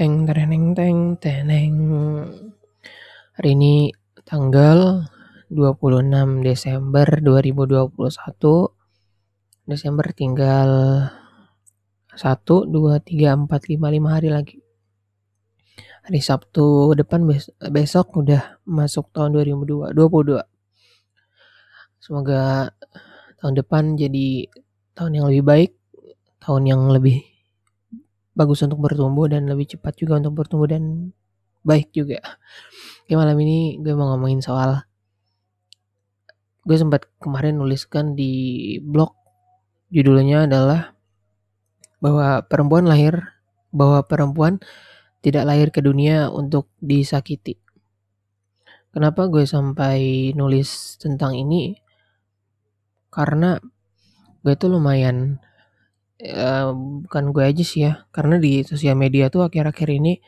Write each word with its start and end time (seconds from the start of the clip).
Teng 0.00 0.24
tereng 0.24 0.72
teng 0.72 1.20
teneng. 1.20 1.76
Hari 3.36 3.52
ini 3.52 3.92
tanggal 4.24 5.04
26 5.52 6.40
Desember 6.40 7.04
2021. 7.20 8.08
Desember 9.68 10.06
tinggal 10.16 10.70
1 12.16 12.16
2 12.16 12.16
3 12.16 13.44
4 13.44 13.44
5 13.44 13.76
5 13.76 14.08
hari 14.08 14.32
lagi. 14.32 14.56
Hari 16.08 16.20
Sabtu 16.24 16.96
depan 16.96 17.28
besok 17.68 18.24
udah 18.24 18.56
masuk 18.64 19.12
tahun 19.12 19.36
2022. 19.36 19.92
Semoga 22.00 22.72
tahun 23.36 23.52
depan 23.52 24.00
jadi 24.00 24.48
tahun 24.96 25.12
yang 25.20 25.28
lebih 25.28 25.44
baik, 25.44 25.76
tahun 26.40 26.72
yang 26.72 26.88
lebih 26.88 27.29
bagus 28.34 28.62
untuk 28.62 28.78
bertumbuh 28.78 29.26
dan 29.26 29.46
lebih 29.50 29.76
cepat 29.76 29.98
juga 29.98 30.18
untuk 30.18 30.44
bertumbuh 30.44 30.70
dan 30.70 31.14
baik 31.66 31.92
juga. 31.92 32.22
Oke 33.04 33.14
malam 33.18 33.36
ini 33.42 33.82
gue 33.82 33.92
mau 33.92 34.14
ngomongin 34.14 34.40
soal 34.40 34.86
gue 36.64 36.76
sempat 36.76 37.08
kemarin 37.18 37.56
nuliskan 37.56 38.14
di 38.14 38.76
blog 38.84 39.16
judulnya 39.90 40.46
adalah 40.46 40.94
bahwa 41.98 42.44
perempuan 42.46 42.86
lahir 42.86 43.36
bahwa 43.74 44.06
perempuan 44.06 44.62
tidak 45.20 45.44
lahir 45.44 45.68
ke 45.68 45.84
dunia 45.84 46.32
untuk 46.32 46.72
disakiti. 46.80 47.60
Kenapa 48.90 49.30
gue 49.30 49.46
sampai 49.46 50.30
nulis 50.34 50.98
tentang 50.98 51.38
ini? 51.38 51.78
Karena 53.12 53.54
gue 54.42 54.54
tuh 54.56 54.72
lumayan 54.72 55.38
bukan 57.04 57.24
gue 57.32 57.44
aja 57.44 57.64
sih 57.64 57.88
ya. 57.88 58.04
Karena 58.12 58.36
di 58.36 58.60
sosial 58.62 58.96
media 58.96 59.32
tuh 59.32 59.48
akhir-akhir 59.48 59.88
ini 59.88 60.20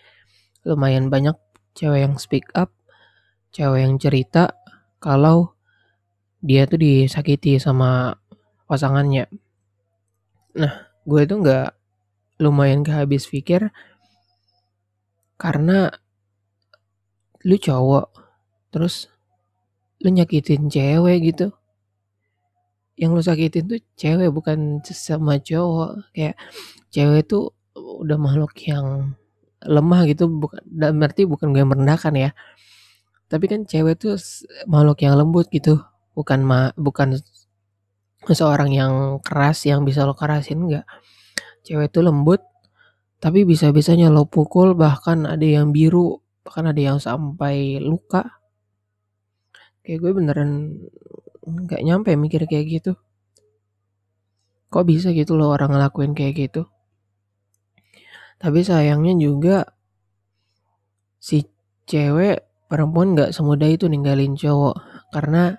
lumayan 0.65 1.13
banyak 1.13 1.37
cewek 1.77 2.07
yang 2.07 2.15
speak 2.21 2.49
up 2.55 2.73
cewek 3.53 3.85
yang 3.85 4.01
cerita 4.01 4.57
kalau 4.97 5.53
dia 6.41 6.65
tuh 6.65 6.81
disakiti 6.81 7.61
sama 7.61 8.17
pasangannya. 8.65 9.29
Nah 10.57 10.89
gue 11.05 11.23
tuh 11.29 11.39
nggak 11.45 11.69
lumayan 12.41 12.83
kehabis 12.83 13.29
pikir 13.29 13.71
karena 15.37 15.93
lu 17.45 17.59
cowok 17.61 18.09
terus 18.73 19.13
lu 20.03 20.11
nyakitin 20.11 20.73
cewek 20.73 21.19
gitu 21.31 21.55
yang 22.97 23.17
lu 23.17 23.23
sakitin 23.25 23.65
tuh 23.69 23.81
cewek 23.97 24.29
bukan 24.33 24.85
sama 24.85 25.41
cowok. 25.41 26.13
Kayak 26.13 26.37
cewek 26.93 27.23
tuh 27.29 27.53
udah 27.75 28.17
makhluk 28.21 28.53
yang 28.69 29.17
lemah 29.63 30.05
gitu 30.11 30.27
bukan 30.27 30.61
dan 30.67 30.99
berarti 30.99 31.23
bukan 31.25 31.55
gue 31.55 31.65
merendahkan 31.65 32.13
ya. 32.17 32.31
Tapi 33.31 33.45
kan 33.49 33.65
cewek 33.65 33.97
tuh 33.97 34.21
makhluk 34.69 35.01
yang 35.05 35.17
lembut 35.17 35.49
gitu. 35.49 35.81
Bukan 36.13 36.45
ma 36.45 36.69
bukan 36.77 37.17
seorang 38.29 38.71
yang 38.71 39.19
keras 39.25 39.65
yang 39.65 39.83
bisa 39.83 40.05
lo 40.05 40.13
kerasin 40.13 40.69
enggak. 40.69 40.87
Cewek 41.65 41.91
tuh 41.91 42.05
lembut 42.05 42.43
tapi 43.23 43.47
bisa 43.47 43.71
bisanya 43.71 44.11
lo 44.11 44.27
pukul 44.27 44.75
bahkan 44.75 45.25
ada 45.31 45.47
yang 45.47 45.71
biru 45.71 46.19
bahkan 46.43 46.69
ada 46.69 46.81
yang 46.83 46.99
sampai 46.99 47.79
luka. 47.81 48.43
Kayak 49.83 49.99
gue 49.99 50.13
beneran 50.15 50.51
nggak 51.43 51.83
nyampe 51.83 52.15
mikir 52.15 52.47
kayak 52.47 52.67
gitu. 52.71 52.93
Kok 54.73 54.85
bisa 54.89 55.13
gitu 55.13 55.37
loh 55.37 55.53
orang 55.53 55.75
ngelakuin 55.75 56.17
kayak 56.17 56.49
gitu? 56.49 56.63
Tapi 58.41 58.65
sayangnya 58.67 59.15
juga 59.19 59.57
si 61.23 61.47
cewek 61.87 62.67
perempuan 62.67 63.15
nggak 63.15 63.31
semudah 63.31 63.69
itu 63.69 63.87
ninggalin 63.87 64.35
cowok. 64.35 64.77
Karena 65.13 65.55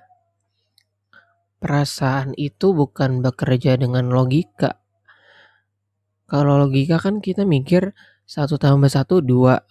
perasaan 1.61 2.35
itu 2.35 2.75
bukan 2.75 3.23
bekerja 3.23 3.79
dengan 3.79 4.11
logika. 4.11 4.83
Kalau 6.27 6.57
logika 6.59 6.97
kan 6.97 7.21
kita 7.21 7.45
mikir 7.45 7.94
satu 8.25 8.57
tambah 8.57 8.89
satu 8.89 9.21
dua. 9.21 9.61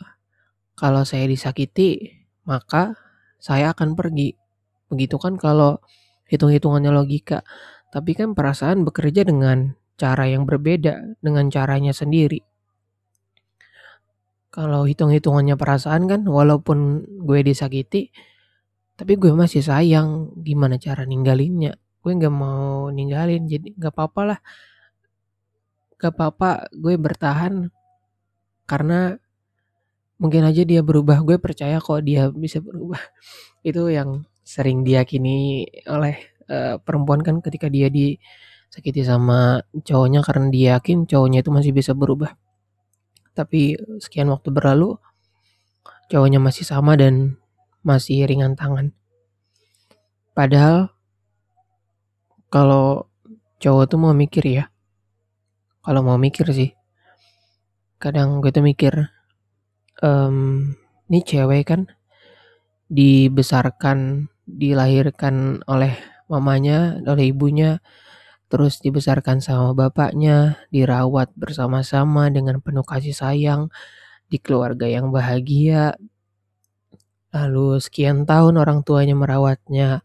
Kalau 0.79 1.05
saya 1.05 1.29
disakiti 1.29 2.21
maka 2.49 2.97
saya 3.43 3.75
akan 3.75 3.99
pergi 3.99 4.42
begitu 4.93 5.17
kan 5.17 5.41
kalau 5.41 5.81
hitung-hitungannya 6.29 6.93
logika. 6.93 7.41
Tapi 7.93 8.17
kan 8.17 8.33
perasaan 8.37 8.85
bekerja 8.85 9.25
dengan 9.25 9.77
cara 10.01 10.25
yang 10.29 10.49
berbeda, 10.49 11.21
dengan 11.21 11.53
caranya 11.53 11.93
sendiri. 11.93 12.41
Kalau 14.53 14.85
hitung-hitungannya 14.85 15.57
perasaan 15.57 16.09
kan, 16.09 16.21
walaupun 16.29 17.05
gue 17.25 17.41
disakiti, 17.41 18.13
tapi 18.97 19.17
gue 19.17 19.33
masih 19.33 19.65
sayang. 19.65 20.33
Gimana 20.41 20.77
cara 20.77 21.09
ninggalinnya? 21.09 21.77
Gue 22.05 22.13
gak 22.17 22.33
mau 22.33 22.89
ninggalin, 22.93 23.49
jadi 23.49 23.73
gak 23.77 23.93
apa-apa 23.97 24.23
lah. 24.35 24.39
Gak 26.01 26.13
apa-apa 26.17 26.69
gue 26.75 26.95
bertahan 26.99 27.71
karena 28.67 29.17
mungkin 30.21 30.43
aja 30.45 30.65
dia 30.65 30.81
berubah. 30.85 31.25
Gue 31.25 31.37
percaya 31.41 31.81
kok 31.81 32.01
dia 32.05 32.29
bisa 32.33 32.61
berubah. 32.61 33.01
Itu 33.69 33.89
yang 33.89 34.29
sering 34.43 34.83
diyakini 34.83 35.67
oleh 35.87 36.19
uh, 36.51 36.77
perempuan 36.83 37.23
kan 37.23 37.39
ketika 37.39 37.71
dia 37.71 37.89
disakiti 37.89 39.07
sama 39.07 39.63
cowoknya 39.87 40.21
karena 40.27 40.47
dia 40.51 40.69
yakin 40.79 41.07
cowoknya 41.07 41.47
itu 41.47 41.51
masih 41.55 41.73
bisa 41.75 41.95
berubah. 41.95 42.35
Tapi 43.33 43.79
sekian 44.03 44.29
waktu 44.29 44.53
berlalu 44.53 44.99
cowoknya 46.13 46.43
masih 46.43 46.69
sama 46.69 46.99
dan 46.99 47.41
masih 47.81 48.29
ringan 48.29 48.59
tangan. 48.59 48.93
Padahal 50.37 50.93
kalau 52.53 53.09
cowok 53.57 53.85
tuh 53.89 53.99
mau 54.01 54.13
mikir 54.13 54.45
ya. 54.45 54.65
Kalau 55.83 56.05
mau 56.05 56.21
mikir 56.21 56.47
sih. 56.53 56.71
Kadang 57.97 58.43
gue 58.43 58.51
tuh 58.51 58.67
mikir 58.67 58.93
um, 60.03 60.69
ini 61.09 61.21
cewek 61.23 61.63
kan 61.65 61.81
dibesarkan 62.93 64.29
dilahirkan 64.45 65.65
oleh 65.65 65.97
mamanya, 66.29 67.01
oleh 67.09 67.33
ibunya, 67.33 67.81
terus 68.53 68.85
dibesarkan 68.85 69.41
sama 69.41 69.73
bapaknya, 69.73 70.61
dirawat 70.69 71.33
bersama-sama 71.33 72.29
dengan 72.29 72.61
penuh 72.61 72.85
kasih 72.85 73.17
sayang 73.17 73.73
di 74.29 74.37
keluarga 74.37 74.85
yang 74.85 75.09
bahagia. 75.09 75.97
Lalu 77.33 77.81
sekian 77.81 78.29
tahun 78.29 78.61
orang 78.61 78.85
tuanya 78.85 79.17
merawatnya, 79.17 80.05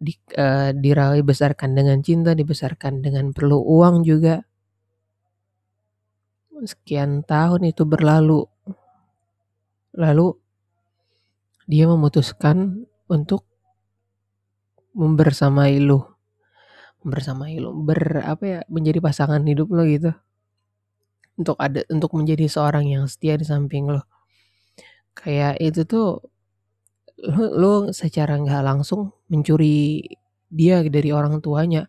di, 0.00 0.16
uh, 0.40 0.72
dirawat 0.72 1.20
dibesarkan 1.20 1.76
dengan 1.76 2.00
cinta, 2.00 2.32
dibesarkan 2.32 3.04
dengan 3.04 3.36
perlu 3.36 3.60
uang 3.60 4.08
juga. 4.08 4.40
Sekian 6.64 7.28
tahun 7.28 7.68
itu 7.68 7.84
berlalu. 7.84 8.48
Lalu 10.00 10.43
dia 11.70 11.84
memutuskan 11.88 12.88
untuk 13.08 13.44
membersamai 14.96 15.80
lu. 15.80 16.00
Membersamai 17.02 17.58
lu. 17.60 17.74
Ber 17.84 18.24
apa 18.24 18.44
ya 18.44 18.60
menjadi 18.70 19.00
pasangan 19.00 19.42
hidup 19.44 19.68
lo 19.72 19.84
gitu. 19.84 20.12
Untuk 21.34 21.58
ada 21.58 21.82
untuk 21.90 22.14
menjadi 22.14 22.46
seorang 22.46 22.86
yang 22.86 23.04
setia 23.10 23.34
di 23.34 23.42
samping 23.42 23.90
lo 23.90 24.06
kayak 25.14 25.62
itu 25.62 25.86
tuh 25.86 26.20
lo, 27.22 27.44
lo 27.54 27.74
secara 27.94 28.36
nggak 28.36 28.62
langsung 28.66 29.14
mencuri 29.30 30.02
dia 30.50 30.82
dari 30.84 31.10
orang 31.14 31.38
tuanya. 31.40 31.86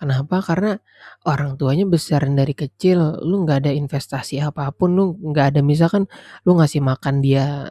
Kenapa? 0.00 0.40
Karena 0.40 0.80
orang 1.28 1.60
tuanya 1.60 1.84
besar 1.84 2.24
dari 2.24 2.56
kecil, 2.56 3.20
lu 3.20 3.44
nggak 3.44 3.68
ada 3.68 3.72
investasi 3.76 4.40
apa 4.40 4.72
pun, 4.72 4.96
lu 4.96 5.04
nggak 5.20 5.56
ada 5.56 5.60
misalkan 5.60 6.08
lu 6.48 6.56
ngasih 6.56 6.80
makan 6.80 7.20
dia 7.20 7.68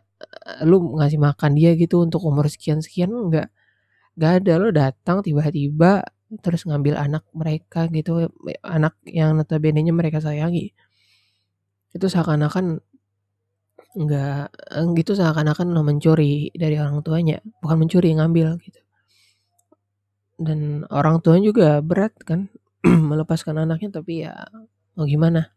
lu 0.65 0.97
ngasih 0.99 1.19
makan 1.21 1.51
dia 1.57 1.75
gitu 1.75 2.03
untuk 2.03 2.23
umur 2.25 2.47
sekian-sekian 2.47 3.11
enggak. 3.11 3.47
Enggak 4.17 4.31
ada 4.43 4.53
lo 4.59 4.69
datang 4.73 5.17
tiba-tiba 5.25 6.03
terus 6.45 6.61
ngambil 6.69 6.93
anak 6.93 7.25
mereka 7.33 7.89
gitu 7.89 8.29
anak 8.61 8.93
yang 9.09 9.33
notabene-nya 9.37 9.93
mereka 9.95 10.21
sayangi. 10.21 10.73
Itu 11.95 12.05
seakan-akan 12.05 12.79
enggak 13.97 14.53
gitu 14.97 15.11
seakan-akan 15.17 15.73
lo 15.73 15.81
mencuri 15.81 16.53
dari 16.53 16.77
orang 16.77 17.01
tuanya, 17.01 17.41
bukan 17.61 17.77
mencuri 17.85 18.13
ngambil 18.13 18.61
gitu. 18.61 18.81
Dan 20.39 20.87
orang 20.93 21.19
tuanya 21.19 21.43
juga 21.51 21.67
berat 21.83 22.15
kan 22.23 22.47
melepaskan 23.09 23.59
anaknya 23.65 23.89
tapi 23.99 24.23
ya 24.23 24.33
mau 24.95 25.03
gimana. 25.09 25.51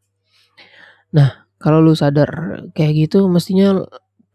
Nah, 1.12 1.46
kalau 1.60 1.78
lu 1.84 1.94
sadar 1.94 2.30
kayak 2.74 3.06
gitu 3.06 3.28
mestinya 3.30 3.84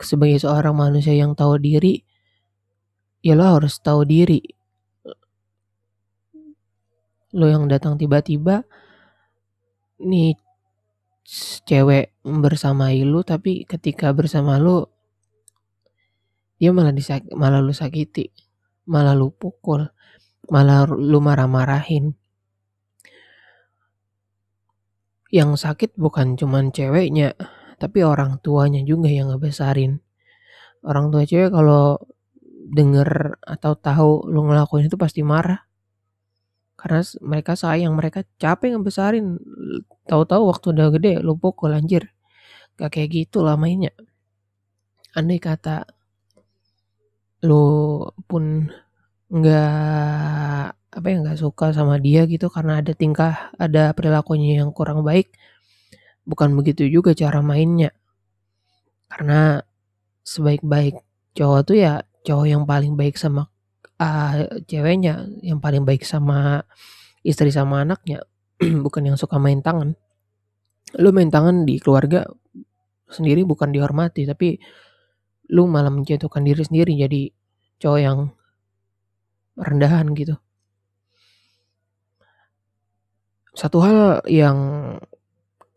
sebagai 0.01 0.41
seorang 0.41 0.75
manusia 0.77 1.13
yang 1.13 1.33
tahu 1.33 1.57
diri, 1.57 2.01
ya 3.25 3.33
lo 3.33 3.45
harus 3.57 3.81
tahu 3.81 4.05
diri. 4.05 4.41
Lo 7.35 7.45
yang 7.49 7.67
datang 7.67 7.99
tiba-tiba, 7.99 8.63
nih 10.01 10.37
cewek 11.67 12.15
bersamai 12.23 13.03
lu 13.03 13.19
tapi 13.19 13.67
ketika 13.67 14.15
bersama 14.15 14.55
lu 14.55 14.87
dia 16.57 16.71
malah 16.71 16.95
disak 16.95 17.27
malah 17.35 17.61
lu 17.61 17.75
sakiti, 17.75 18.33
malah 18.89 19.13
lu 19.13 19.29
pukul, 19.29 19.85
malah 20.49 20.89
lu 20.89 21.19
marah-marahin. 21.21 22.17
Yang 25.29 25.67
sakit 25.67 25.99
bukan 25.99 26.39
cuman 26.39 26.71
ceweknya, 26.73 27.35
tapi 27.77 28.01
orang 28.01 28.41
tuanya 28.41 28.81
juga 28.81 29.09
yang 29.09 29.29
ngebesarin. 29.33 30.01
Orang 30.85 31.13
tua 31.13 31.23
cewek 31.25 31.53
kalau 31.53 32.01
denger 32.73 33.39
atau 33.41 33.73
tahu 33.77 34.11
lu 34.29 34.49
ngelakuin 34.49 34.89
itu 34.89 34.97
pasti 34.99 35.21
marah. 35.21 35.61
Karena 36.77 37.01
mereka 37.25 37.57
sayang, 37.57 37.93
mereka 37.97 38.21
capek 38.37 38.77
ngebesarin. 38.77 39.37
Tahu-tahu 40.05 40.43
waktu 40.49 40.65
udah 40.73 40.87
gede 40.93 41.13
lu 41.21 41.37
pukul 41.37 41.73
anjir. 41.73 42.13
Gak 42.77 42.93
kayak 42.97 43.09
gitu 43.13 43.41
lah 43.41 43.57
mainnya. 43.57 43.93
Andai 45.17 45.41
kata 45.41 45.85
lu 47.45 47.65
pun 48.29 48.69
nggak 49.29 50.77
apa 50.97 51.07
ya 51.13 51.17
nggak 51.21 51.39
suka 51.43 51.75
sama 51.77 52.01
dia 52.01 52.25
gitu 52.25 52.49
karena 52.49 52.81
ada 52.81 52.93
tingkah 52.97 53.53
ada 53.61 53.93
perilakunya 53.93 54.63
yang 54.63 54.73
kurang 54.73 55.05
baik 55.05 55.29
bukan 56.27 56.51
begitu 56.59 56.83
juga 56.91 57.15
cara 57.15 57.39
mainnya 57.39 57.95
karena 59.07 59.63
sebaik-baik 60.27 60.99
cowok 61.31 61.59
tuh 61.63 61.77
ya 61.79 62.03
cowok 62.27 62.45
yang 62.51 62.63
paling 62.67 62.99
baik 62.99 63.15
sama 63.15 63.47
uh, 64.03 64.35
ceweknya 64.67 65.31
yang 65.39 65.63
paling 65.63 65.87
baik 65.87 66.03
sama 66.03 66.67
istri 67.23 67.47
sama 67.47 67.87
anaknya 67.87 68.27
bukan 68.85 69.07
yang 69.07 69.17
suka 69.17 69.39
main 69.39 69.63
tangan 69.63 69.95
lu 70.99 71.15
main 71.15 71.31
tangan 71.31 71.63
di 71.63 71.79
keluarga 71.79 72.27
sendiri 73.07 73.47
bukan 73.47 73.71
dihormati 73.71 74.27
tapi 74.27 74.59
lu 75.47 75.63
malah 75.71 75.91
menjatuhkan 75.91 76.43
diri 76.43 76.59
sendiri 76.63 76.91
jadi 76.99 77.31
cowok 77.79 77.99
yang 78.03 78.19
rendahan 79.57 80.11
gitu. 80.13 80.35
Satu 83.57 83.81
hal 83.81 84.21
yang 84.29 84.57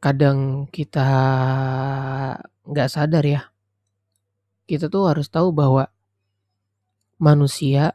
kadang 0.01 0.67
kita 0.73 1.09
nggak 2.65 2.89
sadar 2.89 3.25
ya, 3.25 3.41
kita 4.65 4.89
tuh 4.89 5.13
harus 5.13 5.29
tahu 5.29 5.53
bahwa 5.53 5.93
manusia 7.21 7.95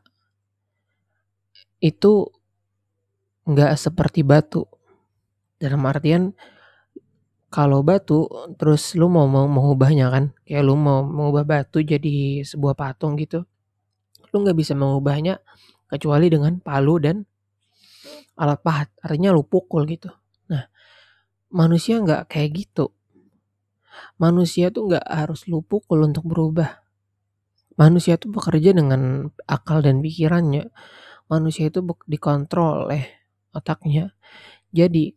itu 1.81 2.29
nggak 3.49 3.73
seperti 3.75 4.21
batu. 4.21 4.69
Dalam 5.57 5.81
artian 5.89 6.31
kalau 7.49 7.81
batu 7.81 8.29
terus 8.59 8.93
lu 8.93 9.09
mau 9.09 9.25
mau 9.25 9.49
mengubahnya 9.49 10.13
kan? 10.13 10.25
Kayak 10.45 10.63
lu 10.65 10.77
mau 10.77 11.01
mengubah 11.01 11.43
batu 11.43 11.81
jadi 11.81 12.45
sebuah 12.45 12.77
patung 12.77 13.17
gitu 13.17 13.45
lu 14.35 14.43
nggak 14.43 14.59
bisa 14.59 14.75
mengubahnya 14.75 15.39
kecuali 15.87 16.27
dengan 16.27 16.59
palu 16.59 16.99
dan 16.99 17.23
alat 18.35 18.59
pahat. 18.59 18.91
Artinya 18.99 19.31
lu 19.31 19.47
pukul 19.47 19.87
gitu 19.87 20.11
manusia 21.51 22.01
nggak 22.01 22.31
kayak 22.31 22.49
gitu. 22.65 22.93
Manusia 24.19 24.71
tuh 24.71 24.91
nggak 24.91 25.05
harus 25.07 25.47
lu 25.47 25.63
pukul 25.63 26.03
untuk 26.05 26.27
berubah. 26.27 26.83
Manusia 27.75 28.15
tuh 28.15 28.31
bekerja 28.31 28.71
dengan 28.71 29.27
akal 29.47 29.83
dan 29.83 29.99
pikirannya. 29.99 30.71
Manusia 31.27 31.67
itu 31.67 31.83
dikontrol 32.07 32.87
oleh 32.87 33.03
otaknya. 33.51 34.15
Jadi 34.71 35.15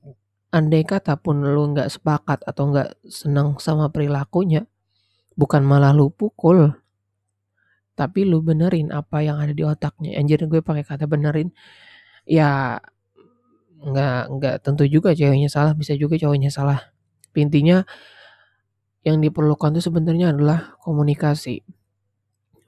andai 0.54 0.82
kata 0.86 1.20
pun 1.20 1.44
lu 1.44 1.74
nggak 1.74 1.90
sepakat 1.92 2.46
atau 2.46 2.72
nggak 2.72 3.02
senang 3.04 3.60
sama 3.60 3.92
perilakunya, 3.92 4.64
bukan 5.36 5.60
malah 5.66 5.92
lu 5.92 6.08
pukul, 6.08 6.72
tapi 7.98 8.24
lu 8.24 8.40
benerin 8.40 8.88
apa 8.94 9.20
yang 9.20 9.42
ada 9.42 9.52
di 9.52 9.66
otaknya. 9.66 10.16
Anjir 10.16 10.46
gue 10.48 10.62
pakai 10.64 10.86
kata 10.86 11.04
benerin, 11.04 11.52
ya 12.24 12.80
nggak 13.78 14.18
nggak 14.34 14.54
tentu 14.64 14.84
juga 14.86 15.14
ceweknya 15.14 15.48
salah, 15.50 15.72
bisa 15.76 15.94
juga 15.94 16.18
cowoknya 16.18 16.50
salah. 16.50 16.80
Intinya 17.38 17.86
yang 19.06 19.22
diperlukan 19.22 19.78
tuh 19.78 19.84
sebenarnya 19.84 20.34
adalah 20.34 20.74
komunikasi. 20.82 21.62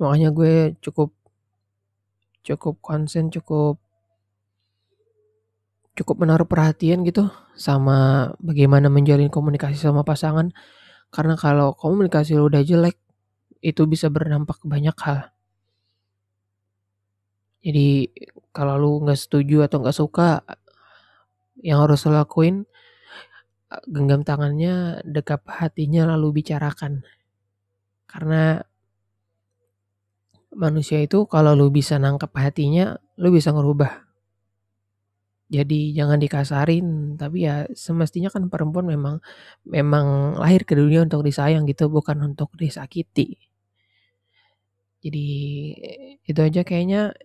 Makanya 0.00 0.30
gue 0.32 0.74
cukup 0.80 1.12
cukup 2.46 2.80
konsen, 2.80 3.28
cukup 3.28 3.76
cukup 6.00 6.16
menaruh 6.24 6.48
perhatian 6.48 7.04
gitu 7.04 7.28
sama 7.52 8.30
bagaimana 8.40 8.88
menjalin 8.88 9.28
komunikasi 9.28 9.76
sama 9.76 10.00
pasangan 10.00 10.48
karena 11.12 11.36
kalau 11.36 11.76
komunikasi 11.76 12.40
lo 12.40 12.48
udah 12.48 12.64
jelek 12.64 12.96
itu 13.60 13.84
bisa 13.84 14.08
berdampak 14.08 14.56
ke 14.62 14.66
banyak 14.70 14.96
hal 15.04 15.28
jadi 17.60 18.08
kalau 18.56 18.74
lu 18.80 18.90
nggak 19.04 19.20
setuju 19.20 19.68
atau 19.68 19.84
nggak 19.84 19.98
suka 19.98 20.40
yang 21.60 21.84
harus 21.84 22.04
lo 22.08 22.16
lakuin 22.16 22.64
genggam 23.86 24.26
tangannya 24.26 24.98
dekap 25.06 25.46
hatinya 25.46 26.10
lalu 26.16 26.42
bicarakan. 26.42 27.06
Karena 28.10 28.58
manusia 30.50 30.98
itu 30.98 31.30
kalau 31.30 31.54
lu 31.54 31.70
bisa 31.70 31.94
nangkep 32.02 32.32
hatinya 32.34 32.98
lu 33.22 33.30
bisa 33.30 33.54
ngerubah. 33.54 34.10
Jadi 35.50 35.90
jangan 35.98 36.22
dikasarin, 36.22 37.18
tapi 37.18 37.42
ya 37.42 37.66
semestinya 37.74 38.30
kan 38.30 38.46
perempuan 38.46 38.86
memang 38.86 39.18
memang 39.66 40.38
lahir 40.38 40.62
ke 40.62 40.78
dunia 40.78 41.02
untuk 41.02 41.26
disayang 41.26 41.66
gitu, 41.66 41.90
bukan 41.90 42.22
untuk 42.22 42.54
disakiti. 42.54 43.34
Jadi 45.02 45.26
itu 46.22 46.40
aja 46.44 46.62
kayaknya 46.62 47.16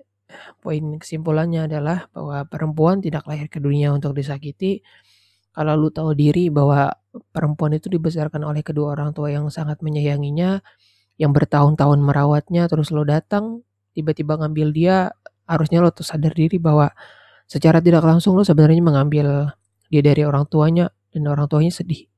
poin 0.59 0.99
kesimpulannya 0.99 1.67
adalah 1.69 2.07
bahwa 2.11 2.45
perempuan 2.47 3.01
tidak 3.03 3.25
lahir 3.29 3.47
ke 3.47 3.59
dunia 3.61 3.91
untuk 3.91 4.15
disakiti. 4.17 4.81
Kalau 5.55 5.73
lu 5.79 5.87
tahu 5.89 6.11
diri 6.15 6.51
bahwa 6.51 6.91
perempuan 7.31 7.75
itu 7.75 7.87
dibesarkan 7.87 8.43
oleh 8.43 8.59
kedua 8.59 8.91
orang 8.95 9.15
tua 9.15 9.31
yang 9.31 9.47
sangat 9.47 9.79
menyayanginya, 9.79 10.59
yang 11.15 11.31
bertahun-tahun 11.31 11.99
merawatnya, 12.03 12.67
terus 12.67 12.91
lo 12.91 13.07
datang 13.07 13.63
tiba-tiba 13.95 14.35
ngambil 14.35 14.67
dia, 14.75 14.95
harusnya 15.47 15.79
lo 15.79 15.95
tuh 15.95 16.03
sadar 16.03 16.35
diri 16.35 16.59
bahwa 16.59 16.91
secara 17.47 17.79
tidak 17.79 18.03
langsung 18.03 18.35
lo 18.35 18.43
sebenarnya 18.43 18.83
mengambil 18.83 19.55
dia 19.87 20.01
dari 20.01 20.25
orang 20.25 20.49
tuanya 20.49 20.89
dan 21.13 21.29
orang 21.29 21.47
tuanya 21.47 21.71
sedih 21.71 22.09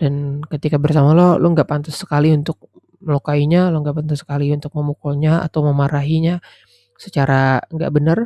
dan 0.00 0.40
ketika 0.48 0.80
bersama 0.80 1.12
lo 1.12 1.36
lo 1.36 1.46
nggak 1.52 1.68
pantas 1.68 2.00
sekali 2.00 2.32
untuk 2.32 2.72
melukainya 3.04 3.68
lo 3.68 3.84
nggak 3.84 3.96
pantas 4.00 4.24
sekali 4.24 4.48
untuk 4.48 4.72
memukulnya 4.72 5.44
atau 5.44 5.64
memarahinya 5.68 6.40
secara 7.00 7.64
nggak 7.72 7.92
benar 7.96 8.18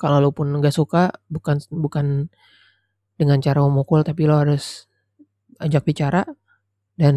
kalau 0.00 0.18
lo 0.24 0.30
pun 0.32 0.48
nggak 0.48 0.74
suka 0.74 1.12
bukan 1.28 1.60
bukan 1.70 2.06
dengan 3.20 3.38
cara 3.38 3.62
memukul 3.62 4.02
tapi 4.02 4.26
lo 4.26 4.40
harus 4.42 4.88
ajak 5.62 5.86
bicara 5.86 6.24
dan 6.98 7.14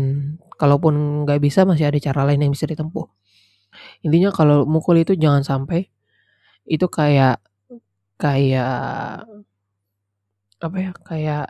kalaupun 0.58 1.26
nggak 1.26 1.40
bisa 1.42 1.66
masih 1.66 1.90
ada 1.90 2.00
cara 2.02 2.26
lain 2.26 2.50
yang 2.50 2.54
bisa 2.54 2.66
ditempuh. 2.70 3.06
Intinya 4.06 4.30
kalau 4.34 4.66
mukul 4.66 5.02
itu 5.02 5.14
jangan 5.18 5.46
sampai 5.46 5.90
itu 6.68 6.86
kayak 6.90 7.42
kayak 8.18 9.26
apa 10.58 10.78
ya 10.82 10.92
kayak 11.06 11.46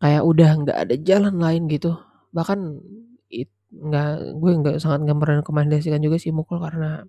kayak 0.00 0.22
udah 0.24 0.50
nggak 0.64 0.78
ada 0.88 0.94
jalan 1.00 1.36
lain 1.40 1.62
gitu. 1.68 1.96
Bahkan 2.32 2.58
nggak 3.72 4.08
gue 4.36 4.52
nggak 4.60 4.76
sangat 4.84 5.00
nggak 5.08 5.18
merekomendasikan 5.18 6.00
juga 6.04 6.20
sih 6.20 6.28
mukul 6.28 6.60
karena 6.60 7.08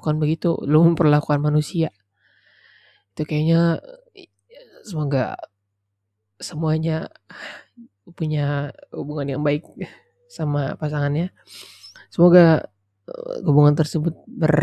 bukan 0.00 0.16
begitu 0.16 0.56
lu 0.64 0.80
memperlakukan 0.88 1.36
manusia 1.36 1.92
itu 3.12 3.22
kayaknya 3.28 3.84
semoga 4.80 5.36
semuanya 6.40 7.12
punya 8.16 8.72
hubungan 8.96 9.36
yang 9.36 9.42
baik 9.44 9.68
sama 10.32 10.72
pasangannya 10.80 11.28
semoga 12.08 12.64
eh, 13.04 13.36
hubungan 13.44 13.76
tersebut 13.76 14.16
ber 14.24 14.56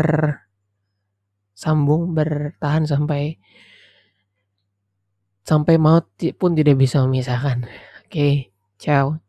sambung 1.58 2.14
bertahan 2.14 2.86
sampai 2.86 3.38
sampai 5.42 5.74
maut 5.80 6.06
pun 6.38 6.52
tidak 6.52 6.76
bisa 6.76 7.02
memisahkan. 7.02 7.64
Oke, 8.04 8.12
okay, 8.12 8.32
ciao. 8.76 9.27